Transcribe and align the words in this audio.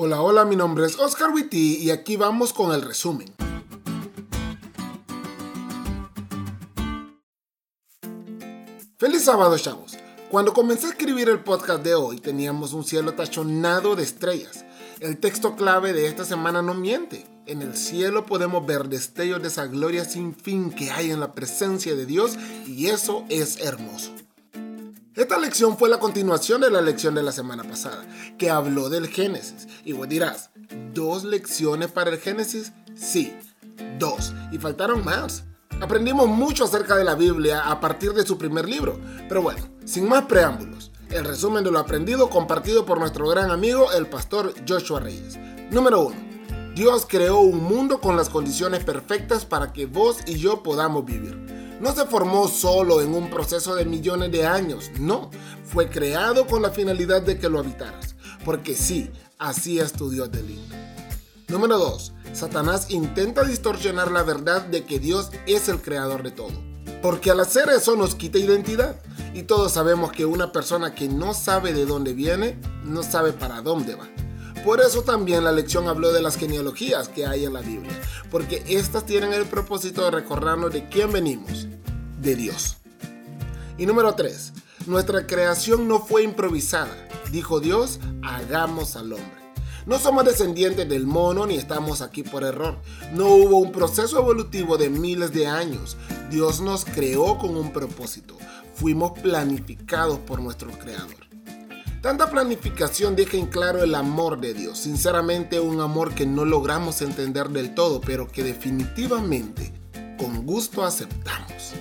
Hola, 0.00 0.22
hola, 0.22 0.44
mi 0.44 0.54
nombre 0.54 0.86
es 0.86 0.96
Oscar 0.96 1.30
Witty 1.30 1.78
y 1.78 1.90
aquí 1.90 2.16
vamos 2.16 2.52
con 2.52 2.72
el 2.72 2.82
resumen. 2.82 3.34
Feliz 8.96 9.24
sábado, 9.24 9.58
chavos. 9.58 9.98
Cuando 10.30 10.52
comencé 10.52 10.86
a 10.86 10.90
escribir 10.90 11.28
el 11.28 11.40
podcast 11.40 11.82
de 11.82 11.96
hoy 11.96 12.20
teníamos 12.20 12.74
un 12.74 12.84
cielo 12.84 13.14
tachonado 13.14 13.96
de 13.96 14.04
estrellas. 14.04 14.64
El 15.00 15.18
texto 15.18 15.56
clave 15.56 15.92
de 15.92 16.06
esta 16.06 16.24
semana 16.24 16.62
no 16.62 16.74
miente. 16.74 17.26
En 17.46 17.60
el 17.60 17.76
cielo 17.76 18.24
podemos 18.24 18.64
ver 18.64 18.88
destellos 18.88 19.42
de 19.42 19.48
esa 19.48 19.66
gloria 19.66 20.04
sin 20.04 20.32
fin 20.32 20.70
que 20.70 20.92
hay 20.92 21.10
en 21.10 21.18
la 21.18 21.32
presencia 21.32 21.96
de 21.96 22.06
Dios 22.06 22.38
y 22.68 22.86
eso 22.86 23.24
es 23.30 23.58
hermoso. 23.58 24.12
Esta 25.18 25.36
lección 25.36 25.76
fue 25.76 25.88
la 25.88 25.98
continuación 25.98 26.60
de 26.60 26.70
la 26.70 26.80
lección 26.80 27.12
de 27.12 27.24
la 27.24 27.32
semana 27.32 27.64
pasada, 27.64 28.06
que 28.38 28.50
habló 28.50 28.88
del 28.88 29.08
Génesis. 29.08 29.66
Y 29.84 29.92
vos 29.92 30.08
dirás, 30.08 30.50
¿dos 30.94 31.24
lecciones 31.24 31.90
para 31.90 32.10
el 32.10 32.20
Génesis? 32.20 32.70
Sí, 32.94 33.34
dos. 33.98 34.32
Y 34.52 34.58
faltaron 34.58 35.04
más. 35.04 35.42
Aprendimos 35.80 36.28
mucho 36.28 36.66
acerca 36.66 36.94
de 36.94 37.02
la 37.02 37.16
Biblia 37.16 37.68
a 37.68 37.80
partir 37.80 38.12
de 38.12 38.24
su 38.24 38.38
primer 38.38 38.68
libro. 38.68 39.00
Pero 39.28 39.42
bueno, 39.42 39.60
sin 39.84 40.08
más 40.08 40.26
preámbulos, 40.26 40.92
el 41.10 41.24
resumen 41.24 41.64
de 41.64 41.72
lo 41.72 41.80
aprendido 41.80 42.30
compartido 42.30 42.86
por 42.86 43.00
nuestro 43.00 43.28
gran 43.28 43.50
amigo 43.50 43.90
el 43.90 44.06
pastor 44.06 44.54
Joshua 44.68 45.00
Reyes. 45.00 45.36
Número 45.72 46.00
1. 46.02 46.16
Dios 46.76 47.06
creó 47.08 47.40
un 47.40 47.64
mundo 47.64 48.00
con 48.00 48.16
las 48.16 48.28
condiciones 48.28 48.84
perfectas 48.84 49.44
para 49.44 49.72
que 49.72 49.86
vos 49.86 50.18
y 50.26 50.38
yo 50.38 50.62
podamos 50.62 51.04
vivir 51.04 51.57
no 51.80 51.94
se 51.94 52.06
formó 52.06 52.48
solo 52.48 53.00
en 53.00 53.14
un 53.14 53.30
proceso 53.30 53.74
de 53.74 53.84
millones 53.84 54.32
de 54.32 54.46
años, 54.46 54.90
no, 54.98 55.30
fue 55.64 55.88
creado 55.88 56.46
con 56.46 56.62
la 56.62 56.70
finalidad 56.70 57.22
de 57.22 57.38
que 57.38 57.48
lo 57.48 57.58
habitaras, 57.58 58.16
porque 58.44 58.74
sí, 58.74 59.10
así 59.38 59.78
es 59.78 59.92
tu 59.92 60.10
Dios 60.10 60.30
de 60.30 60.42
lindo. 60.42 60.74
Número 61.48 61.78
2. 61.78 62.12
Satanás 62.34 62.90
intenta 62.90 63.42
distorsionar 63.42 64.10
la 64.10 64.22
verdad 64.22 64.62
de 64.62 64.84
que 64.84 64.98
Dios 64.98 65.30
es 65.46 65.68
el 65.68 65.80
creador 65.80 66.22
de 66.22 66.30
todo, 66.30 66.52
porque 67.00 67.30
al 67.30 67.40
hacer 67.40 67.68
eso 67.70 67.96
nos 67.96 68.14
quita 68.14 68.38
identidad. 68.38 69.00
Y 69.34 69.44
todos 69.44 69.72
sabemos 69.72 70.12
que 70.12 70.26
una 70.26 70.52
persona 70.52 70.94
que 70.94 71.08
no 71.08 71.32
sabe 71.32 71.72
de 71.72 71.86
dónde 71.86 72.12
viene, 72.12 72.58
no 72.84 73.02
sabe 73.02 73.32
para 73.32 73.62
dónde 73.62 73.94
va. 73.94 74.08
Por 74.68 74.82
eso 74.82 75.00
también 75.00 75.44
la 75.44 75.50
lección 75.50 75.88
habló 75.88 76.12
de 76.12 76.20
las 76.20 76.36
genealogías 76.36 77.08
que 77.08 77.24
hay 77.24 77.46
en 77.46 77.54
la 77.54 77.62
Biblia, 77.62 77.98
porque 78.30 78.62
estas 78.68 79.06
tienen 79.06 79.32
el 79.32 79.46
propósito 79.46 80.04
de 80.04 80.10
recordarnos 80.10 80.74
de 80.74 80.86
quién 80.90 81.10
venimos, 81.10 81.66
de 82.20 82.36
Dios. 82.36 82.76
Y 83.78 83.86
número 83.86 84.14
3. 84.14 84.52
Nuestra 84.86 85.26
creación 85.26 85.88
no 85.88 86.00
fue 86.00 86.22
improvisada. 86.22 86.94
Dijo 87.32 87.60
Dios, 87.60 87.98
hagamos 88.22 88.94
al 88.96 89.14
hombre. 89.14 89.54
No 89.86 89.98
somos 89.98 90.26
descendientes 90.26 90.86
del 90.86 91.06
mono 91.06 91.46
ni 91.46 91.54
estamos 91.56 92.02
aquí 92.02 92.22
por 92.22 92.44
error. 92.44 92.78
No 93.14 93.28
hubo 93.28 93.56
un 93.56 93.72
proceso 93.72 94.18
evolutivo 94.18 94.76
de 94.76 94.90
miles 94.90 95.32
de 95.32 95.46
años. 95.46 95.96
Dios 96.30 96.60
nos 96.60 96.84
creó 96.84 97.38
con 97.38 97.56
un 97.56 97.72
propósito. 97.72 98.36
Fuimos 98.74 99.18
planificados 99.18 100.18
por 100.18 100.42
nuestro 100.42 100.70
Creador. 100.72 101.27
Tanta 102.02 102.30
planificación 102.30 103.16
deja 103.16 103.36
en 103.36 103.46
claro 103.46 103.82
el 103.82 103.92
amor 103.96 104.40
de 104.40 104.54
Dios, 104.54 104.78
sinceramente 104.78 105.58
un 105.58 105.80
amor 105.80 106.14
que 106.14 106.26
no 106.26 106.44
logramos 106.44 107.02
entender 107.02 107.48
del 107.48 107.74
todo, 107.74 108.00
pero 108.00 108.28
que 108.28 108.44
definitivamente 108.44 109.72
con 110.16 110.46
gusto 110.46 110.84
aceptamos. 110.84 111.74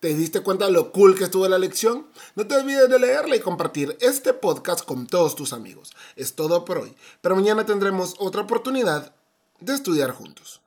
¿Te 0.00 0.14
diste 0.14 0.40
cuenta 0.40 0.66
de 0.66 0.72
lo 0.72 0.90
cool 0.90 1.16
que 1.16 1.24
estuvo 1.24 1.46
la 1.46 1.58
lección? 1.58 2.08
No 2.34 2.46
te 2.48 2.56
olvides 2.56 2.88
de 2.88 2.98
leerla 2.98 3.36
y 3.36 3.40
compartir 3.40 3.96
este 4.00 4.32
podcast 4.32 4.84
con 4.84 5.06
todos 5.06 5.36
tus 5.36 5.52
amigos. 5.52 5.92
Es 6.16 6.34
todo 6.34 6.64
por 6.64 6.78
hoy, 6.78 6.94
pero 7.20 7.36
mañana 7.36 7.64
tendremos 7.64 8.16
otra 8.18 8.42
oportunidad 8.42 9.14
de 9.60 9.74
estudiar 9.74 10.10
juntos. 10.10 10.62